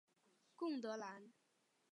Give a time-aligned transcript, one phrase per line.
[0.55, 1.31] 贡德兰。